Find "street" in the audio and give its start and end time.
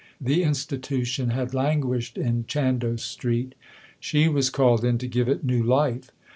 3.03-3.53